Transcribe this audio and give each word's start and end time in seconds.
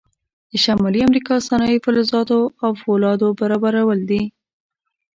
د 0.51 0.51
شمالي 0.63 1.01
امریکا 1.09 1.33
صنایع 1.47 1.77
فلزاتو 1.85 2.39
او 2.63 2.71
فولادو 2.81 3.27
برابرول 3.39 3.99
دي. 4.09 4.23